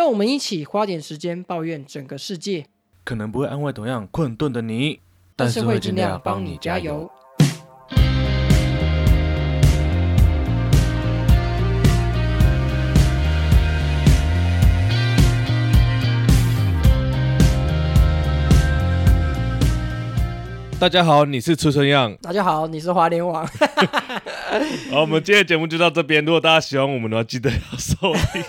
[0.00, 2.64] 让我们一起花点时间抱怨整个世界，
[3.04, 5.00] 可能不会安慰同样困顿的你，
[5.36, 7.10] 但是会尽量帮你加油。。
[20.78, 22.16] 大家好，你是崔春样。
[22.22, 23.46] 大家好，你是华联网。
[24.90, 26.24] 好，我们今天的节目就到这边。
[26.24, 27.94] 如果大家喜欢我们的话，记得要收
[28.32, 28.42] 听。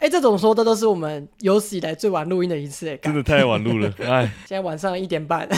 [0.00, 5.48] 哎，这种说的都是我们有史以来最晚录音的一次，哎，真的太晚录了， 哎，现在晚上一点半，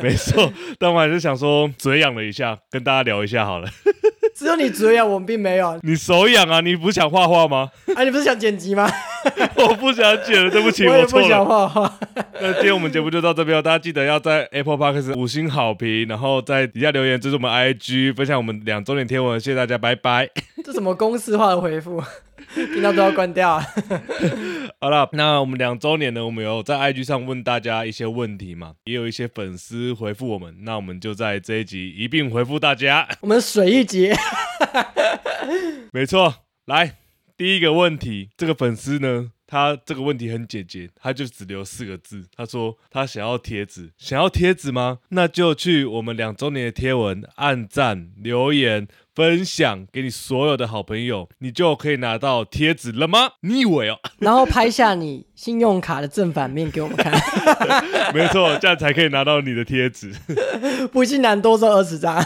[0.00, 0.52] 没错。
[0.78, 3.68] 但我还是想说，嘴痒了一下，跟大家聊一下好了。
[4.42, 5.78] 只有你嘴痒，我们并没有。
[5.82, 6.60] 你手痒啊？
[6.60, 7.70] 你不是想画画吗？
[7.94, 8.90] 啊，你不是想剪辑吗？
[9.54, 11.46] 我不想剪了，对不起，我也不想。
[11.46, 11.92] 画画。
[12.40, 20.28] 那今天我们节目就到这边了，大家记得要在 Apple Podcast 五星好评，然后在底下留言支持我们 IG，分享我们两周年天文，谢谢大家，拜拜。
[20.64, 22.02] 这什么公式化的回复？
[22.54, 23.64] 听到都要关掉啊！
[24.82, 33.08] 好了，那我们两周年呢，我们有在 IG 上问大家一些问题嘛，也有一些粉丝回复我们，那我们就在这一集一并回复大家。
[33.20, 34.12] 我们水一节，
[35.94, 36.96] 没错，来
[37.36, 45.00] 第一个问题，这个粉丝呢，他这个问题很简洁，他就只留四个字，他说他想要贴纸，想要贴纸吗？
[45.10, 53.32] 那就去我们两周年的贴文按赞、留言、分享给你所有的好朋友，你就可以拿到贴纸了吗？
[53.40, 53.98] 你以为哦？
[54.20, 57.12] 然后拍下你信用卡的正反面给我们看，
[58.14, 60.14] 没错，这样才可以拿到你的贴纸。
[60.90, 62.24] 不信男多收二十张。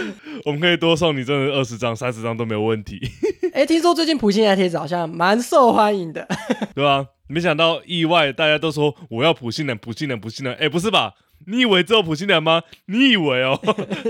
[0.44, 3.00] 我们可以多送你真的二十张、三十张都没有问题，
[3.52, 6.26] 哎，听说最近普信的贴纸好像蛮受欢迎的。
[6.74, 7.06] 对吧？
[7.28, 10.54] 没想到意外，大家都说我要普信男、普信男、普信男。
[10.54, 11.14] 哎，不是吧？
[11.46, 12.62] 你以为只有普信男吗？
[12.86, 13.60] 你以为哦？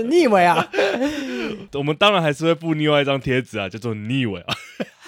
[0.09, 0.67] 你以为啊？
[1.73, 4.55] 我们当然还是会附另外一张贴纸啊，叫做你以为啊。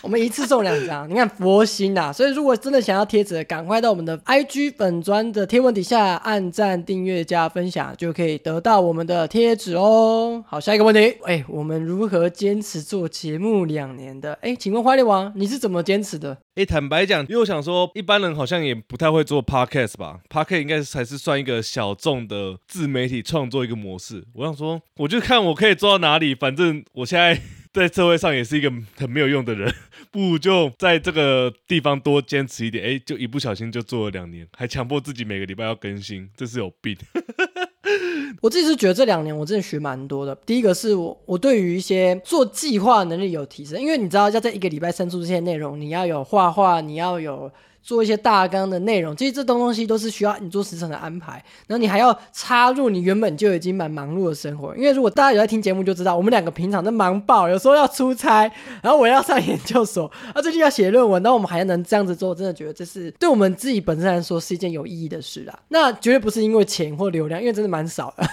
[0.01, 10.43] 我们一次送两张，你看佛心呐、所以如果真的想要贴纸的，赶快到我们的 IG 粉砖的贴文底下按赞、订阅、加分享，就可以得到我们的贴纸哦。
[10.47, 14.33] 好，下一个问题，哎，我们如何坚持做节目两年的？
[14.41, 16.37] 哎，请问花莲王，你是怎么坚持的？
[16.55, 24.23] 哎，坦白讲，因为我想说，一般人好像也不太会做 podcast 吧？podcast 应该才是算一个小众的自媒体创作一个模式。
[24.33, 27.39] 我想说，我就看我可以做到哪里，反正我现在
[27.71, 29.71] 在社会上也是一个很没有用的人，
[30.11, 32.83] 不如就在这个地方多坚持一点。
[32.83, 36.97] 哎，就一不小心就做了两年，还强迫自己每个礼拜要更新，这是有病。
[38.41, 40.35] 我自己是觉得这两年我真的学蛮多的。
[40.45, 47.51] 第一个是我我对于一些做计划能力有提升，因为你知道要在一个礼拜生出这些内容，你要有画画，你要有
[47.89, 54.77] 做一些大纲的内容，其实这东东西都是需要你做时程的安排，然后你还要插入你原本就已经蛮忙碌的生活。
[54.77, 58.41] 因为如果大家有在听节目就知道，我们两个平常都忙爆，有时候要出差，
[58.83, 60.05] 然后我要上研究所，
[60.35, 65.59] 啊最近要写论文，那我们还能这样子做，真的觉得这是对我们自己本身来说是一件有意义的事啦。
[65.69, 68.29] 那绝对不是因为钱或流量，因为真的蛮少的。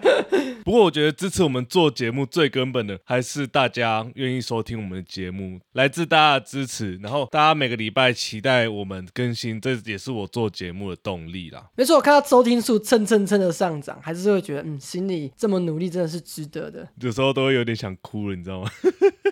[0.64, 11.70] 不过我觉得支持我们做节目最根本的，还是大家愿意收听我们的节目，来自大家的支持，然后大家每个礼拜期待我们更新，这也是我做节目的动力啦。
[11.76, 16.88] 没错，我看到收听数蹭蹭蹭的上涨，还是会觉得，嗯，心里这么努力真的是值得的。
[17.00, 18.70] 有时候都会有点想哭了，你知道吗？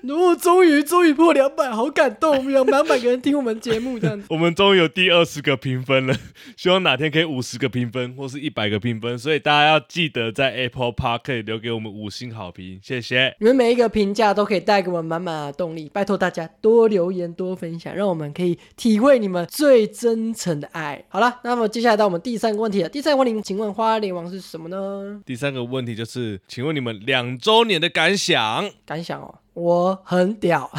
[0.09, 2.37] 哦，终于终于破两百，好感动！
[2.37, 4.27] 我们有满百个人听我们节目，这样子。
[4.31, 6.17] 我们终于有第二十个评分了，
[6.57, 9.17] 希望哪天可以五十个评分，或是一百个评分。
[9.17, 13.37] 所以大家要记得在 Apple Park 可以留给我们五星好评，谢谢。
[13.39, 21.05] 你们每一个评价都可以带给我们满满的动力，拜托大家多留言、多分享，让我们可以体会你们最真诚的爱。
[21.09, 22.89] 好了，那么接下来到我们第三个问题了。
[22.89, 25.21] 第三个问题，请问花莲王是什么呢？
[25.25, 28.69] 第三个问题就是，请问你们两周年的感想？
[28.85, 30.71] 感想哦，我很屌，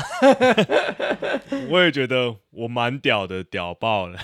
[1.69, 4.19] 我也觉得我蛮屌的，屌爆了！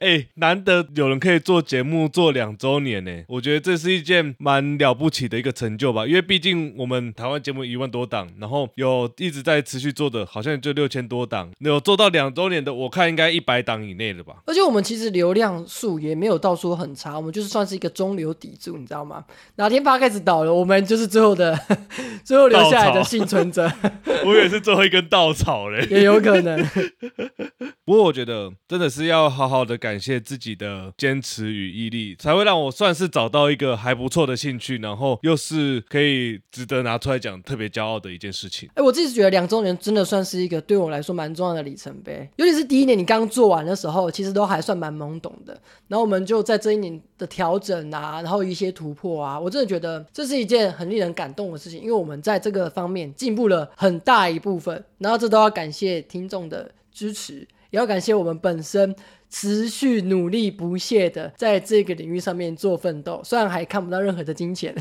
[0.00, 6.06] 哎、 难得有人可以做节目做两周年呢，我觉得这是一件蛮了不起的一个成就吧。
[6.06, 14.36] 因为毕竟我们台湾节目一万多档，然后有一直在持续做的，好像就六千多档，有做到两周年的，我看应该一百档以内了吧。
[14.46, 19.24] 而且我们其实流量数也没有到说很差，我们就是算是一个中流砥柱，你知道吗？
[19.56, 21.58] 哪天 p 开始倒了，我们就是最后的
[22.22, 23.70] 最后留下来的幸存者，
[24.26, 25.86] 我也是最后一根稻草嘞。
[25.90, 26.58] 也有可能。
[27.84, 38.68] 不过我觉得真的是要好好的感谢自己的坚持与毅力，才会让我算是找到一个还不错的兴趣，然后又是可以值得拿出来讲、特别骄傲的一件事情。
[38.74, 45.58] 哎，我自己觉得两周年真的算是一个对我来说蛮重要的里程碑，尤其是第一年你刚做完的时候，其实都还算蛮懵懂的。
[45.86, 54.84] 然后我们就在这一年的调整啊，然后一些突破啊，我真的觉得这是一件很令人感动的事情，因为我们在这个方面进步了很大一部分。
[54.98, 58.92] 然后这都要感谢听众的支持，也要感谢我们本身。
[59.30, 64.74] 持续努力不懈的在这个领域上面做奋斗，虽然还看不到任何的金钱。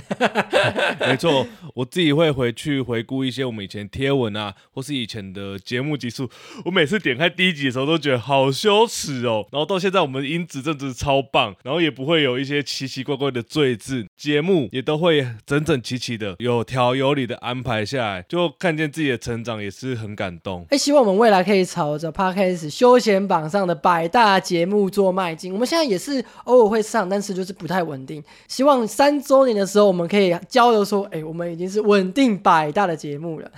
[0.99, 6.29] 没错，我自己会回去回顾一些我们以前贴文啊，或是以前的节目集数。
[6.65, 9.45] 我每次点开第一集的时候都觉得好羞耻哦。
[9.51, 20.65] 然后到现在我们音质真的是超棒，然后也不会有一些奇奇怪怪的赘字，节目也都会整整齐齐的有条有理的安排下来，就看见自己的成长也是很感动。
[20.69, 24.36] 哎，希望我们未来可以朝着 Podcast 休闲榜上的百大。
[24.39, 28.23] 节目做迈进，我们现在也是偶尔会上，但是就是不太稳定。
[28.47, 33.51] 希望三周年的时候，我们可以交流说，哎，我们已经是稳定百大的节目了，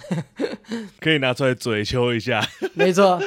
[1.00, 2.46] 可以拿出来嘴求一下。
[2.74, 3.22] 没错。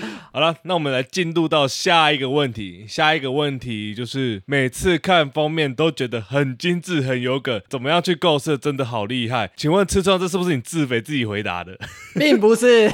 [0.32, 2.84] 好了，那我们来进入到下一个问题。
[2.88, 9.50] 下一个问题就是每次看封面都觉得很精致、很有梗，怎么样去构思真的好厉害。
[9.56, 11.78] 请问吃川，这是不是你自肥自己回答的？
[12.14, 12.92] 并不是，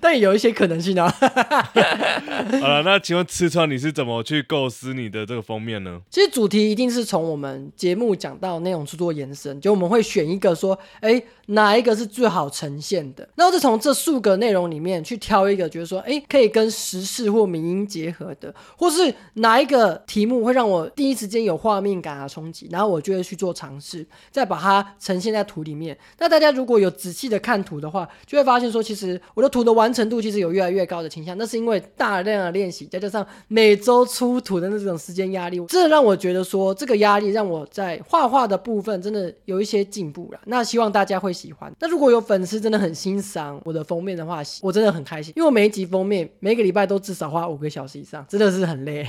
[0.00, 1.08] 但有一些可能性啊。
[2.60, 6.00] 好了，那请问吃川，你是怎么去构思你的这个封面呢？
[6.10, 11.22] 其实主题一定是从我们节目讲到内容去做延伸，就我们会选一个说，哎。
[11.46, 13.28] 哪一个是最好呈现的？
[13.36, 25.96] 那我就从这数个内容里面去挑一个，觉得说，哎，可以跟时事或民音结合的，或是哪一个题目会让我第一时间有画面感啊冲击，然后我就会去做尝试，再把它呈现在图里面。
[26.18, 31.38] 那大家如果有仔细的看图的话，就会发现说，其实我的图的完成度其实有越来越高的倾向。
[31.38, 40.40] 那是因为大量的练习，再加上每周出图的那种时间压力，这让我觉得说，这个压力让我在画画的部分真的有一些进步了。
[40.46, 41.35] 那希望大家会。
[41.36, 49.06] 喜欢，那如果有粉丝真的很欣赏我的封面的话，我真的很开心，因为我每一集封面每个礼拜都至少花五个小时以上，真的是很累。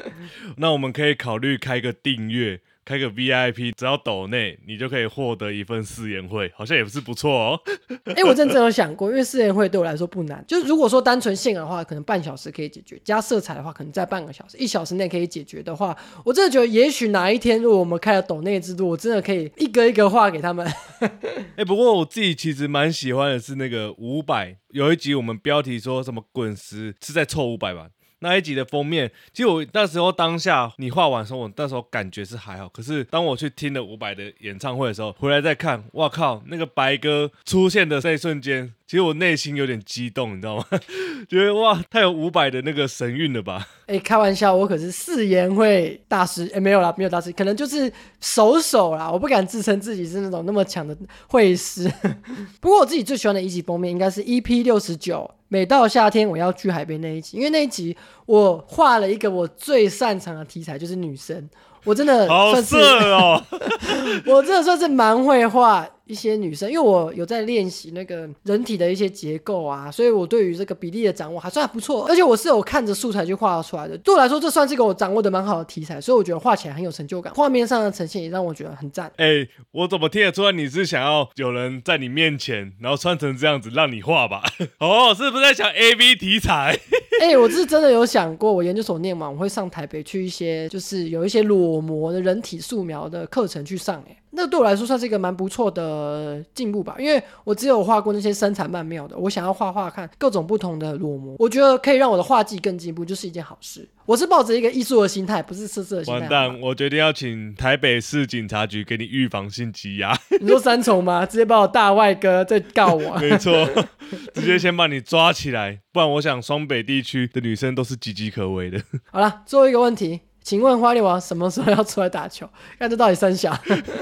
[0.56, 2.60] 那我们可以考虑开个订阅。
[2.86, 7.60] 开个 VIP，只要抖内，你就可以获得一份试言会，好像也是不错哦。
[8.04, 20.64] 哎，我真的有想过，因为试言会对我来说不难，就是如果说单纯线的话，可能半小时可以解决；加色彩的话，可能在半个小时、一小时内可以解决的话，我真的觉得，也许哪一天，如果我们开了抖内制度，我真的可以一个一个画给他们。
[21.56, 27.88] 哎，不过我自己其实蛮喜欢的是那个五百，有一集我们标题说什么滚石是在凑五百吧。
[28.26, 32.68] 那一集的封面，其实我那时候当下你画完的时候，我那时候感觉是还好。
[32.68, 38.72] 可是当我去听了伍佰的演唱会的时候，回来再看，哇靠，那个白鸽出现的那一瞬间。
[38.86, 40.64] 其实我内心有点激动，你知道吗？
[41.28, 43.66] 觉得哇，太有伍佰的那个神韵了吧？
[43.86, 49.10] 哎，开玩笑，我可是誓言会大师， 哎，没有啦，没有大师，可能就是手手啦。
[49.10, 50.96] 我不敢自称自己是那种那么强的
[51.26, 51.92] 会师。
[52.60, 57.96] 不过我自己最喜欢的一集封面应该是 EP 六十九，每到夏天我要去海边那一集，因为那一集
[58.26, 61.48] 我画了一个我最擅长的题材，就是女生。
[61.84, 62.78] 我真的好色
[63.14, 63.40] 哦，
[64.26, 65.88] 我真的算是蛮会画。
[66.06, 72.06] 一些女生，因为我有在练习那个人体的一些结构啊，所以我对于这个比例的掌握还算不错。
[72.08, 77.34] 而且我是有看着素材去画出来的，对我来说这算是一个我掌握的蛮好的题材，所以我觉得画起来很有成就感。
[77.34, 79.10] 画面上的呈现也让我觉得很赞。
[79.16, 84.42] 哎，我怎么听得出来你是想要有人在你面前，然后穿成这样子让你画吧？
[84.78, 86.78] 哦，是不是在想 A V 题材？
[87.20, 94.04] 哎，我是真的有想过，我研究所念完，我会上台北去一些就是有一些裸模的人体素描的课程去上。
[94.08, 94.16] 哎。
[94.36, 103.88] 那对我来说算是一个蛮不错的进步吧，因为我只有画过那些身材曼妙的，我想要画画看各种不同的裸模，我觉得可以让我的画技更进步，就是一件好事。
[104.04, 106.20] 我是抱着一个艺术的心态，不是色色的心态。
[106.20, 110.16] 完蛋，我决定要请台北市警察局给你预防性羁押。
[110.40, 111.24] 你说三重吗？
[111.24, 113.16] 直接把我大外哥再告我？
[113.18, 113.52] 没错，
[114.34, 118.80] 直接先把你抓起来，不然我想双北地区的女生都是岌岌可危的。
[119.10, 120.20] 好了，最后一个问题。
[120.46, 122.48] 请问花力王什么时候要出来打球？
[122.78, 123.50] 看这到底三小？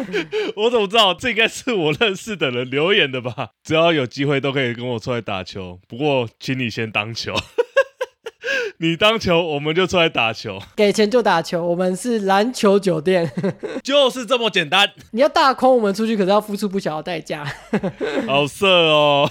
[0.55, 1.15] 我怎么知道？
[1.15, 3.49] 这应该是我认识的人留言的吧？
[3.65, 5.81] 只要有机会都可以跟我出来打球。
[5.89, 7.33] 不过，请你先当球，
[8.77, 10.61] 你当球，我们就出来打球。
[10.77, 13.33] 给钱就打球，我们是篮球酒店，
[13.83, 14.93] 就是这么简单。
[15.13, 17.43] 你要大空我们出去，可是要付出不小的代价。
[18.27, 19.31] 好色哦，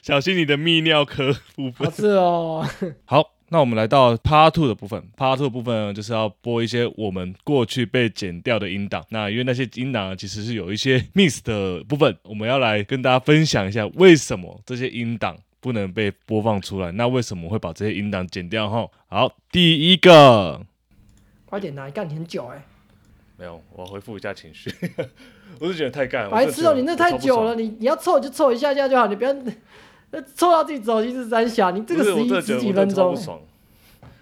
[0.00, 1.86] 小心你的泌尿科部分。
[1.86, 2.66] 好色哦，
[3.04, 3.37] 好。
[3.50, 9.04] 那我们来到 Part Two 的部分，Part Two 部分就是要播一些我们过去被剪掉的音档。
[9.08, 16.92] 那因为那些音档其实是有一些 miss 的部分，我们要来跟大家分享一下为什么这些音档不能被播放出来。
[16.92, 18.68] 那为什么会把这些音档剪掉？
[18.68, 20.60] 哈，好，第一个，
[21.46, 22.62] 快点来，干你很久哎、
[23.38, 24.70] 没有，我恢复一下情绪。
[25.58, 29.34] 我是觉得太干了，白痴哦、你那太久了，你你你要凑就凑一下下就好，你不要
[30.10, 33.16] 那抽到自己走心是三小，你这个十一十几分钟。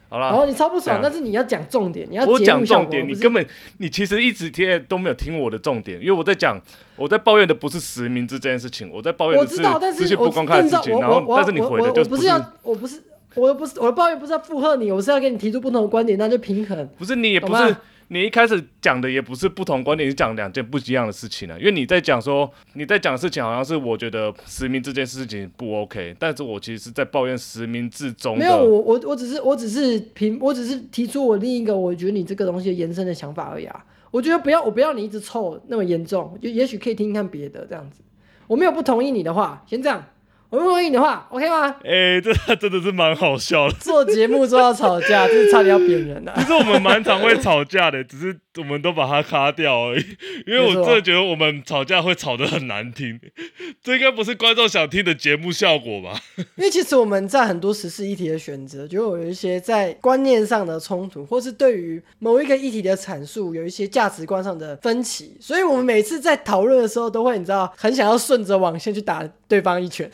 [0.08, 3.44] 好了，然后你超不爽，但是你要讲重点，你要我讲重点，你根本
[3.78, 6.60] 你其实一直贴都没有听我的重点，因为我在讲，
[6.94, 10.96] 我在抱怨的不是实名制这件事情，我在抱怨的是我知道，但是我资讯不公开的事情。
[11.00, 13.02] 然后，但是你我回的就我我不是要，我不是
[13.34, 16.88] 我不是我的抱怨不是要附和你，我是要给你提出不同的观点，那就平衡。
[16.96, 17.76] 不是你也不是
[18.08, 33.84] 你一开始讲的也不是不同观点，你讲两件不一样的事情呢、啊因为你在讲说你在讲的事情好像是我觉得实名这件事情不 OK，但是我其实是在抱怨实名制中没有，我我我只是我只是评，我只是提出我另一个我觉得你这个东西延伸的想法而已啊。
[34.12, 38.00] 我觉得不要我不要你一直凑那么严重，就也许可以听听看别的这样子。
[38.46, 40.02] 我没有不同意你的话，先这样。
[40.48, 41.74] 我不同意你的话，OK 吗？
[41.84, 43.74] 哎、这真的是蛮好笑的。
[43.80, 50.04] 做节目做到吵架，就是差点要扁人了、其实我们蛮常会吵架的，只是我们都把它卡掉而已。
[50.46, 53.20] 因为我真的觉得我们吵架会吵得很难听，
[53.82, 56.20] 这应该不是观众想听的节目效果吧？
[56.56, 70.10] 因为其实我们在很多时事议题的选择，就有一些在观念上的冲突，或是对于某一个议题的阐述有一些价值观上的分歧，所以我们每次在讨论的时候，都会你知道很想要顺着网线去打对方一拳。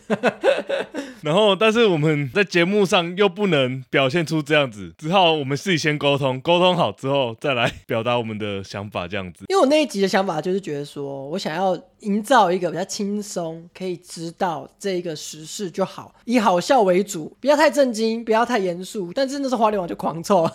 [1.22, 9.44] 然后，但是我们在节目上又不能表现出这样子，只好我们自己先沟通，沟通好之后再来表达我们的想法，这样子。
[9.48, 19.12] 因为我那一集的想法就是觉得说，我想要营造一个比较轻松，可以知道这一个时事就好，以好笑为主，不要太震惊，不要太严肃。
[19.14, 20.48] 但真的是花莲网就狂凑，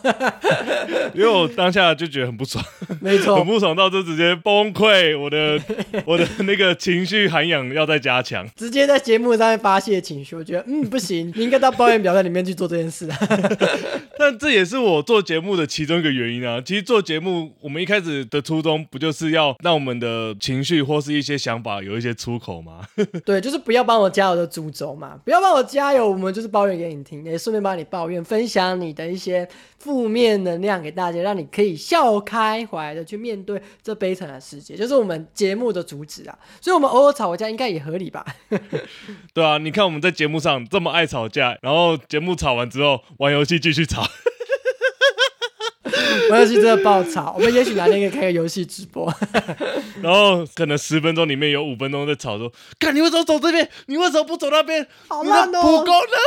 [1.13, 2.63] 因为我当下就觉得很不爽，
[3.01, 5.59] 没错很，不爽到就直接崩溃，我的
[6.05, 8.47] 我的那个情绪涵养要再加强。
[8.55, 13.17] 直接在节目上面发泄情绪，我觉得嗯不行，你应该到抱怨表单里面去做这件事啊。
[14.19, 16.61] 但这也是我做节目的其中一个原因啊。
[16.65, 22.81] 其实做节目，我们一开始的初衷不就是要让我们的情绪或是一些想法有一些出口吗？
[23.25, 29.47] 对，就是不要帮我加油的主轴嘛，不要帮我加油，我们就是抱怨给你听，也顺便帮你抱怨，分享你的一些
[29.79, 36.37] 负面能量给大家，让你可以笑开怀的去面对这悲惨的世界，就是我们节目的主旨啊。
[36.59, 38.25] 所以，我们偶尔吵个架应该也合理吧？
[39.33, 44.03] 对啊，你看我们在节目上这么爱吵架，然后节目吵完之后玩游戏继续吵。
[46.29, 49.13] 玩游戏真的爆吵，我们也许哪天可以开个游戏直播。
[50.01, 54.87] 然后可能十分钟里面有五分钟在吵说，看你为什么走这边，你为什么不走那边？
[55.07, 56.17] 好烂哦普攻呢？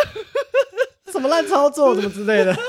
[1.12, 2.56] 什么烂操作，什么之类的。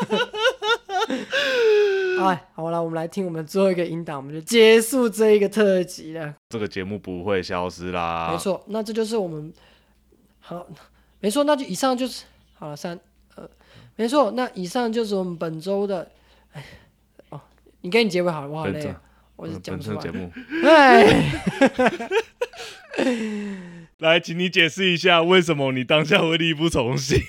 [2.22, 6.34] 哎，好了，我们来听我们最后一个音档，我们就结束这一个特辑了。
[6.50, 8.30] 这个节目不会消失啦。
[8.32, 9.54] 没，错，那这就是我们
[10.40, 10.66] 好，
[11.20, 13.00] 没错，那就以上就是好了，三
[13.36, 13.48] 呃，
[13.96, 16.12] 没错，那以上就是我们本周的，
[16.54, 16.91] 哎，哦，
[17.82, 19.02] 你跟你结尾好了，我好累啊，
[19.36, 20.02] 我是讲本不出来。
[20.02, 20.32] 身节目，
[20.64, 21.32] 哎，
[23.98, 27.20] 来，请你解释一下为什么你当下会力不从心。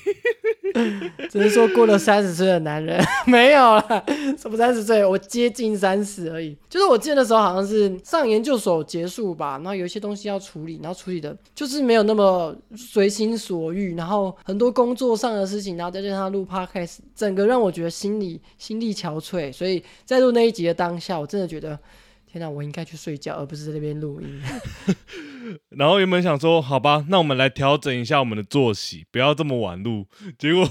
[1.31, 4.05] 只是说过了三十岁的男人 没有了，
[4.39, 6.57] 什么三十岁，我接近三十而已。
[6.69, 19.53] 就是我记得那时候好像是上研究所结束吧，然后有一些东西要处理，然后处理的就是没有那么随心所欲，然后很多工作上的事情，然后再加上录 podcast，整个让我觉得心里心力憔悴。
[19.53, 21.79] 所以在录那一集的当下，我真的觉得。
[22.33, 24.41] 天哪，我应该去睡觉，而不是在那边录音。
[25.77, 30.07] 然后原本想说，好吧，那我们来调整一下我们的作息，不要这么晚录。
[30.39, 30.67] 结果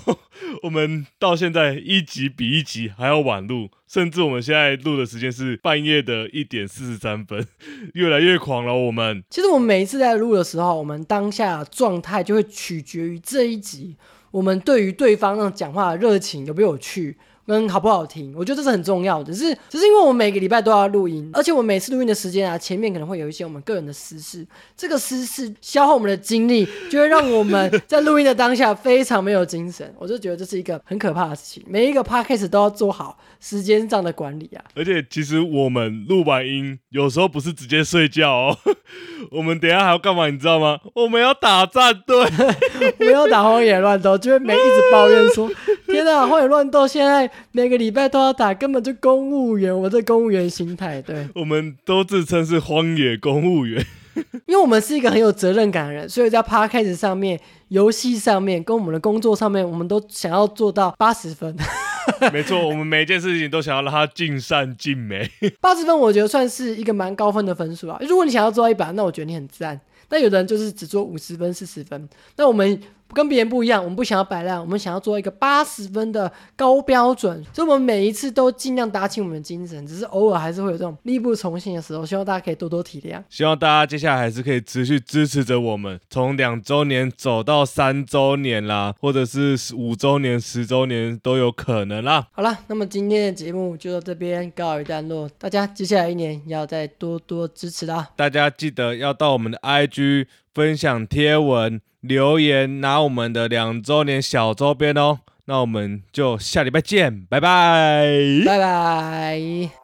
[0.64, 7.46] 我们到现在一集比一集还要晚录，甚至我们现在录的时间是半夜的一点四十三分，
[7.94, 8.74] 越来越狂了。
[8.74, 13.96] 我们其实我们每一次在录的时候，我们当下的状态就会取决于这一集
[14.32, 17.18] 我们对于对方那种讲话的热情有没有趣。
[17.52, 19.34] 跟好不好听，我觉得这是很重要的。
[19.34, 29.94] 只是，只是因为我们每个礼拜都要录音，而且我每次录音的时间啊，前面可能会有一些我们个人的私事，这个私事消耗我们的精力，就会让我们 在录音的当下非常没有精神。
[30.00, 31.64] 我就觉得这是一个很可怕的事情。
[31.68, 34.64] 每一个 podcast 都要做好时间上的管理啊。
[34.76, 38.58] 而且其实我们录完音，有时候不是直接睡觉哦，
[39.32, 40.28] 我们等一下还要干嘛？
[40.30, 40.80] 你知道吗？
[40.96, 42.18] 我们要打战队。
[43.00, 45.50] 我们要打荒野乱斗，就会没一直抱怨说
[45.88, 53.86] ：“天哪，荒野乱斗现在每个礼拜都要打，根本就公务员。”我这公务员心态，对，我们都自称是荒野公务员。
[54.46, 61.56] 因为我们是一个很有责任感的人，所以在 podcast 上面、游戏上面、跟我们的工作上面，我们都想要做到八十分。
[62.34, 65.30] 没错，我们每一件事情都想要让它尽善尽美。
[65.62, 67.98] 八十分，我觉得算是一个蛮高分的分数啊。
[68.02, 69.80] 如果你想要做到一百，那我觉得你很赞。
[70.10, 72.08] 那有的人就是只做五十分、四十分。
[72.36, 72.82] 那我们
[73.14, 83.22] 跟别人不一样，我们不想要摆烂，我们想要做一个八十分的高标准，所以我们每一次都尽量打起我们的精神，只是偶尔还是会有这种力不从心的时候，希望大家可以多多体谅。
[83.30, 92.26] 希望大家接下来还是可以持续支持着我们，从两周年走到三周年啦，或者是五周年、十周年都有可能啦。
[92.32, 98.08] 好了，那么今天的节目就到这边告一段落，大家接下来一年要再多多支持啦。
[98.16, 99.58] 大家记得要到我们的
[99.92, 105.20] IG 分享贴文、留言，拿我们的两周年小周边哦。
[105.46, 108.08] 那我们就下礼拜见，拜拜。
[108.46, 109.81] 拜拜。